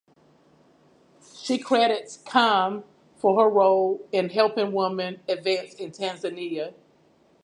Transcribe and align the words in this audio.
She 1.43 1.59
credits 1.59 2.17
Kamm 2.17 2.83
for 3.17 3.39
her 3.39 3.47
role 3.47 4.01
in 4.11 4.29
helping 4.29 4.71
women 4.71 5.21
advance 5.29 5.75
in 5.75 5.91
Tanzania. 5.91 6.73